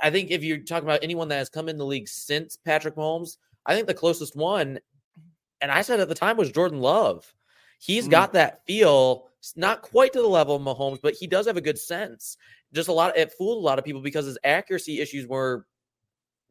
I 0.02 0.10
think 0.10 0.30
if 0.30 0.42
you're 0.42 0.58
talking 0.58 0.88
about 0.88 1.02
anyone 1.02 1.28
that 1.28 1.38
has 1.38 1.48
come 1.48 1.68
in 1.68 1.78
the 1.78 1.86
league 1.86 2.08
since 2.08 2.56
Patrick 2.56 2.96
Mahomes, 2.96 3.36
I 3.64 3.74
think 3.74 3.86
the 3.86 3.94
closest 3.94 4.36
one, 4.36 4.80
and 5.60 5.70
I 5.70 5.82
said 5.82 6.00
at 6.00 6.08
the 6.08 6.14
time 6.14 6.36
was 6.36 6.50
Jordan 6.50 6.80
Love. 6.80 7.32
He's 7.78 8.08
mm. 8.08 8.10
got 8.10 8.32
that 8.32 8.64
feel, 8.66 9.28
not 9.54 9.82
quite 9.82 10.12
to 10.14 10.20
the 10.20 10.26
level 10.26 10.56
of 10.56 10.62
Mahomes, 10.62 11.00
but 11.00 11.14
he 11.14 11.26
does 11.26 11.46
have 11.46 11.56
a 11.56 11.62
good 11.62 11.78
sense 11.78 12.36
just 12.76 12.88
a 12.88 12.92
lot 12.92 13.16
it 13.16 13.32
fooled 13.32 13.58
a 13.58 13.66
lot 13.66 13.78
of 13.78 13.84
people 13.84 14.00
because 14.00 14.26
his 14.26 14.38
accuracy 14.44 15.00
issues 15.00 15.26
were 15.26 15.66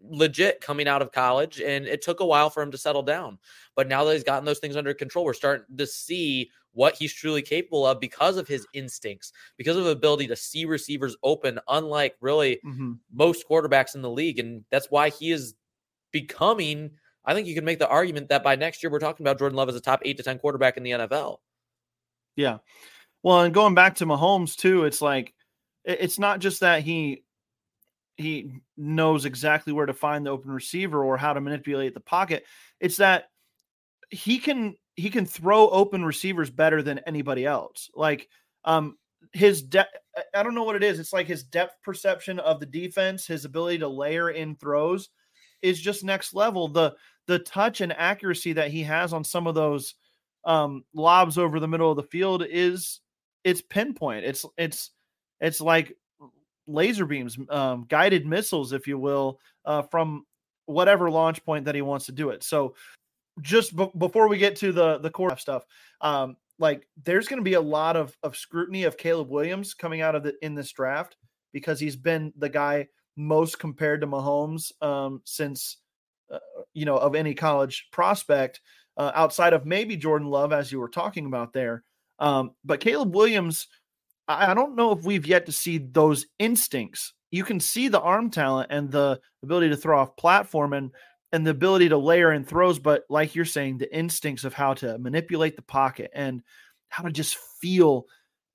legit 0.01 0.59
coming 0.59 0.87
out 0.87 1.01
of 1.01 1.11
college 1.11 1.61
and 1.61 1.85
it 1.85 2.01
took 2.01 2.19
a 2.19 2.25
while 2.25 2.49
for 2.49 2.61
him 2.61 2.71
to 2.71 2.77
settle 2.77 3.01
down. 3.01 3.37
But 3.75 3.87
now 3.87 4.03
that 4.03 4.13
he's 4.13 4.23
gotten 4.23 4.43
those 4.43 4.59
things 4.59 4.75
under 4.75 4.93
control 4.93 5.23
we're 5.23 5.33
starting 5.33 5.77
to 5.77 5.87
see 5.87 6.49
what 6.73 6.95
he's 6.95 7.13
truly 7.13 7.41
capable 7.41 7.85
of 7.87 7.99
because 7.99 8.37
of 8.37 8.47
his 8.47 8.67
instincts 8.73 9.31
because 9.57 9.77
of 9.77 9.85
ability 9.87 10.27
to 10.27 10.35
see 10.35 10.65
receivers 10.65 11.15
open 11.23 11.59
unlike 11.69 12.15
really 12.19 12.59
mm-hmm. 12.65 12.93
most 13.13 13.47
quarterbacks 13.49 13.95
in 13.95 14.01
the 14.01 14.09
league 14.09 14.39
and 14.39 14.65
that's 14.71 14.91
why 14.91 15.09
he 15.09 15.31
is 15.31 15.55
becoming 16.11 16.91
i 17.23 17.33
think 17.33 17.47
you 17.47 17.55
can 17.55 17.63
make 17.63 17.79
the 17.79 17.87
argument 17.87 18.27
that 18.27 18.43
by 18.43 18.55
next 18.57 18.83
year 18.83 18.91
we're 18.91 18.99
talking 18.99 19.23
about 19.23 19.39
jordan 19.39 19.55
love 19.55 19.69
as 19.69 19.75
a 19.75 19.81
top 19.81 20.01
8 20.03 20.17
to 20.17 20.23
10 20.23 20.39
quarterback 20.39 20.75
in 20.75 20.83
the 20.83 20.91
nfl 20.91 21.37
yeah. 22.35 22.57
Well 23.23 23.41
and 23.41 23.53
going 23.53 23.75
back 23.75 23.95
to 23.95 24.05
mahomes 24.05 24.55
too 24.55 24.83
it's 24.83 25.01
like 25.01 25.33
it's 25.85 26.19
not 26.19 26.39
just 26.39 26.59
that 26.61 26.81
he 26.81 27.23
he 28.17 28.51
knows 28.77 29.25
exactly 29.25 29.73
where 29.73 29.85
to 29.85 29.93
find 29.93 30.25
the 30.25 30.31
open 30.31 30.51
receiver 30.51 31.03
or 31.03 31.17
how 31.17 31.33
to 31.33 31.41
manipulate 31.41 31.93
the 31.93 31.99
pocket. 31.99 32.45
It's 32.79 32.97
that 32.97 33.25
he 34.09 34.37
can 34.39 34.75
he 34.95 35.09
can 35.09 35.25
throw 35.25 35.69
open 35.69 36.05
receivers 36.05 36.49
better 36.49 36.81
than 36.81 36.99
anybody 36.99 37.45
else. 37.45 37.89
Like 37.93 38.29
um 38.63 38.97
his 39.33 39.61
depth 39.61 39.95
I 40.33 40.43
don't 40.43 40.55
know 40.55 40.63
what 40.63 40.77
it 40.77 40.83
is. 40.83 40.99
It's 40.99 41.13
like 41.13 41.27
his 41.27 41.43
depth 41.43 41.75
perception 41.83 42.39
of 42.39 42.59
the 42.59 42.65
defense, 42.65 43.27
his 43.27 43.45
ability 43.45 43.79
to 43.79 43.87
layer 43.87 44.29
in 44.29 44.55
throws 44.55 45.09
is 45.61 45.79
just 45.79 46.03
next 46.03 46.33
level. 46.33 46.67
The 46.67 46.95
the 47.27 47.39
touch 47.39 47.81
and 47.81 47.91
accuracy 47.91 48.53
that 48.53 48.71
he 48.71 48.83
has 48.83 49.13
on 49.13 49.23
some 49.23 49.47
of 49.47 49.55
those 49.55 49.95
um 50.45 50.83
lobs 50.93 51.37
over 51.37 51.59
the 51.59 51.67
middle 51.67 51.89
of 51.89 51.97
the 51.97 52.03
field 52.03 52.43
is 52.49 53.01
it's 53.43 53.61
pinpoint. 53.61 54.25
It's 54.25 54.45
it's 54.57 54.91
it's 55.39 55.61
like 55.61 55.95
laser 56.67 57.05
beams, 57.05 57.37
um, 57.49 57.85
guided 57.87 58.25
missiles, 58.25 58.73
if 58.73 58.87
you 58.87 58.97
will, 58.97 59.39
uh, 59.65 59.83
from 59.83 60.25
whatever 60.65 61.09
launch 61.09 61.43
point 61.45 61.65
that 61.65 61.75
he 61.75 61.81
wants 61.81 62.05
to 62.07 62.11
do 62.11 62.29
it. 62.29 62.43
So, 62.43 62.75
just 63.41 63.75
b- 63.75 63.91
before 63.97 64.27
we 64.27 64.37
get 64.37 64.55
to 64.57 64.71
the 64.71 64.97
the 64.99 65.09
core 65.09 65.37
stuff, 65.37 65.65
um, 66.01 66.37
like 66.57 66.87
there's 67.03 67.27
going 67.27 67.39
to 67.39 67.43
be 67.43 67.53
a 67.53 67.61
lot 67.61 67.95
of 67.95 68.15
of 68.23 68.37
scrutiny 68.37 68.83
of 68.83 68.97
Caleb 68.97 69.29
Williams 69.29 69.73
coming 69.73 70.01
out 70.01 70.15
of 70.15 70.23
the 70.23 70.33
in 70.41 70.55
this 70.55 70.71
draft 70.71 71.17
because 71.51 71.79
he's 71.79 71.95
been 71.95 72.33
the 72.37 72.49
guy 72.49 72.87
most 73.17 73.59
compared 73.59 74.01
to 74.01 74.07
Mahomes 74.07 74.71
um, 74.81 75.21
since 75.25 75.77
uh, 76.31 76.39
you 76.73 76.85
know 76.85 76.97
of 76.97 77.15
any 77.15 77.33
college 77.33 77.87
prospect 77.91 78.61
uh, 78.97 79.11
outside 79.15 79.53
of 79.53 79.65
maybe 79.65 79.97
Jordan 79.97 80.29
Love, 80.29 80.53
as 80.53 80.71
you 80.71 80.79
were 80.79 80.89
talking 80.89 81.25
about 81.25 81.53
there. 81.53 81.83
Um, 82.19 82.51
but 82.63 82.79
Caleb 82.79 83.13
Williams 83.13 83.67
I 84.27 84.53
don't 84.53 84.75
know 84.75 84.91
if 84.91 85.03
we've 85.03 85.25
yet 85.25 85.45
to 85.45 85.51
see 85.51 85.77
those 85.77 86.25
instincts. 86.39 87.13
You 87.31 87.43
can 87.43 87.59
see 87.59 87.87
the 87.87 88.01
arm 88.01 88.31
talent 88.31 88.71
and 88.71 88.91
the 88.91 89.19
ability 89.43 89.69
to 89.69 89.77
throw 89.77 89.99
off 89.99 90.17
platform 90.17 90.73
and 90.73 90.91
and 91.31 91.45
the 91.45 91.51
ability 91.51 91.89
to 91.89 91.97
layer 91.97 92.31
in 92.31 92.45
throws, 92.45 92.79
but 92.79 93.03
like 93.09 93.35
you're 93.35 93.43
saying, 93.43 93.77
the 93.77 93.93
instincts 93.93 94.45
of 94.45 94.53
how 94.53 94.73
to 94.75 94.97
manipulate 94.97 95.57
the 95.57 95.61
pocket 95.61 96.09
and 96.13 96.41
how 96.87 97.03
to 97.03 97.11
just 97.11 97.35
feel 97.59 98.05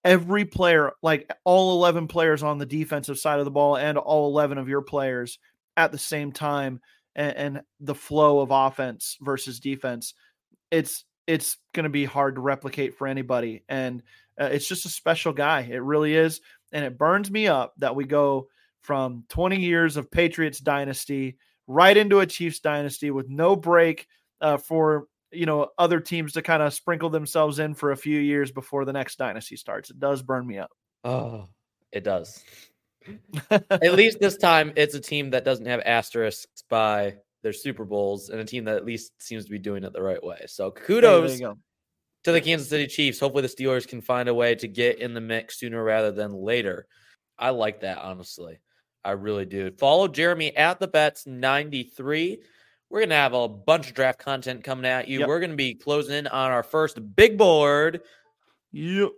every 0.02 0.46
player, 0.46 0.92
like 1.02 1.30
all 1.44 1.74
11 1.74 2.08
players 2.08 2.42
on 2.42 2.56
the 2.56 2.64
defensive 2.64 3.18
side 3.18 3.38
of 3.38 3.44
the 3.44 3.50
ball 3.50 3.76
and 3.76 3.98
all 3.98 4.28
11 4.28 4.56
of 4.56 4.68
your 4.68 4.80
players 4.80 5.38
at 5.76 5.92
the 5.92 5.98
same 5.98 6.32
time 6.32 6.80
and, 7.14 7.36
and 7.36 7.62
the 7.80 7.94
flow 7.94 8.40
of 8.40 8.50
offense 8.50 9.18
versus 9.20 9.60
defense. 9.60 10.14
It's 10.70 11.04
it's 11.26 11.58
going 11.74 11.84
to 11.84 11.90
be 11.90 12.04
hard 12.04 12.36
to 12.36 12.40
replicate 12.40 12.96
for 12.96 13.06
anybody. 13.06 13.62
And 13.68 14.02
uh, 14.40 14.48
it's 14.50 14.66
just 14.66 14.86
a 14.86 14.88
special 14.88 15.32
guy. 15.32 15.68
It 15.70 15.82
really 15.82 16.14
is. 16.14 16.40
And 16.72 16.84
it 16.84 16.96
burns 16.96 17.30
me 17.30 17.46
up 17.46 17.74
that 17.78 17.94
we 17.94 18.04
go 18.04 18.48
from 18.80 19.24
20 19.28 19.60
years 19.60 19.96
of 19.96 20.10
Patriots 20.10 20.58
dynasty 20.58 21.36
right 21.66 21.96
into 21.96 22.20
a 22.20 22.26
Chiefs 22.26 22.60
dynasty 22.60 23.10
with 23.10 23.28
no 23.28 23.54
break 23.54 24.06
uh, 24.40 24.56
for 24.56 25.06
you 25.30 25.46
know 25.46 25.68
other 25.78 26.00
teams 26.00 26.32
to 26.32 26.42
kind 26.42 26.62
of 26.62 26.74
sprinkle 26.74 27.10
themselves 27.10 27.58
in 27.58 27.74
for 27.74 27.92
a 27.92 27.96
few 27.96 28.18
years 28.18 28.50
before 28.50 28.84
the 28.84 28.92
next 28.92 29.16
dynasty 29.16 29.56
starts. 29.56 29.90
It 29.90 30.00
does 30.00 30.22
burn 30.22 30.46
me 30.46 30.58
up. 30.58 30.70
Oh, 31.04 31.48
it 31.92 32.02
does. 32.02 32.42
at 33.50 33.94
least 33.94 34.20
this 34.20 34.36
time, 34.36 34.72
it's 34.76 34.94
a 34.94 35.00
team 35.00 35.30
that 35.30 35.44
doesn't 35.44 35.66
have 35.66 35.80
asterisks 35.84 36.62
by 36.68 37.14
their 37.42 37.52
Super 37.52 37.84
Bowls 37.84 38.28
and 38.28 38.40
a 38.40 38.44
team 38.44 38.64
that 38.64 38.76
at 38.76 38.84
least 38.84 39.12
seems 39.22 39.44
to 39.44 39.50
be 39.50 39.58
doing 39.58 39.84
it 39.84 39.92
the 39.92 40.02
right 40.02 40.22
way. 40.22 40.44
So 40.46 40.70
kudos 40.70 41.40
to 42.24 42.32
the 42.32 42.40
Kansas 42.40 42.68
City 42.68 42.86
Chiefs. 42.86 43.20
Hopefully, 43.20 43.42
the 43.42 43.48
Steelers 43.48 43.86
can 43.86 44.00
find 44.00 44.28
a 44.28 44.34
way 44.34 44.54
to 44.54 44.68
get 44.68 44.98
in 44.98 45.14
the 45.14 45.20
mix 45.20 45.58
sooner 45.58 45.82
rather 45.82 46.12
than 46.12 46.32
later. 46.32 46.86
I 47.38 47.50
like 47.50 47.80
that, 47.80 47.98
honestly. 47.98 48.60
I 49.04 49.12
really 49.12 49.46
do. 49.46 49.70
Follow 49.78 50.08
Jeremy 50.08 50.54
at 50.56 50.78
the 50.78 50.88
bets 50.88 51.26
93. 51.26 52.42
We're 52.90 53.00
going 53.00 53.10
to 53.10 53.14
have 53.14 53.32
a 53.32 53.48
bunch 53.48 53.88
of 53.88 53.94
draft 53.94 54.18
content 54.18 54.64
coming 54.64 54.84
at 54.84 55.08
you. 55.08 55.20
Yep. 55.20 55.28
We're 55.28 55.40
going 55.40 55.50
to 55.50 55.56
be 55.56 55.74
closing 55.74 56.16
in 56.16 56.26
on 56.26 56.50
our 56.50 56.62
first 56.62 56.98
big 57.16 57.38
board. 57.38 58.02
Yep. 58.72 59.10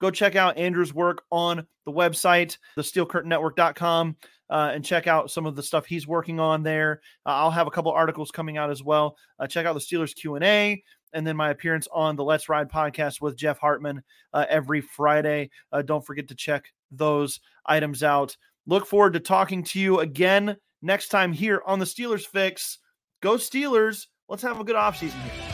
Go 0.00 0.10
check 0.10 0.36
out 0.36 0.58
Andrew's 0.58 0.92
work 0.92 1.22
on 1.30 1.66
the 1.86 1.92
website, 1.92 2.58
thesteelcurtainnetwork.com, 2.76 4.16
uh, 4.50 4.70
and 4.74 4.84
check 4.84 5.06
out 5.06 5.30
some 5.30 5.46
of 5.46 5.56
the 5.56 5.62
stuff 5.62 5.86
he's 5.86 6.06
working 6.06 6.38
on 6.38 6.62
there. 6.62 7.00
Uh, 7.24 7.30
I'll 7.30 7.50
have 7.50 7.66
a 7.66 7.70
couple 7.70 7.90
articles 7.90 8.30
coming 8.30 8.58
out 8.58 8.70
as 8.70 8.82
well. 8.82 9.16
Uh, 9.38 9.46
check 9.46 9.66
out 9.66 9.72
the 9.72 9.80
Steelers 9.80 10.14
Q&A 10.14 10.72
and 10.72 10.82
then 11.26 11.36
my 11.36 11.50
appearance 11.50 11.86
on 11.92 12.16
the 12.16 12.24
Let's 12.24 12.48
Ride 12.48 12.70
podcast 12.70 13.20
with 13.20 13.36
Jeff 13.36 13.58
Hartman 13.58 14.02
uh, 14.32 14.46
every 14.48 14.80
Friday. 14.80 15.50
Uh, 15.70 15.82
don't 15.82 16.04
forget 16.04 16.28
to 16.28 16.34
check 16.34 16.64
those 16.90 17.40
items 17.66 18.02
out. 18.02 18.36
Look 18.66 18.86
forward 18.86 19.12
to 19.12 19.20
talking 19.20 19.62
to 19.64 19.78
you 19.78 20.00
again 20.00 20.56
next 20.82 21.08
time 21.08 21.32
here 21.32 21.62
on 21.66 21.78
the 21.78 21.84
Steelers 21.84 22.26
Fix. 22.26 22.78
Go 23.20 23.34
Steelers. 23.34 24.06
Let's 24.28 24.42
have 24.42 24.58
a 24.58 24.64
good 24.64 24.76
offseason 24.76 25.22
here. 25.22 25.53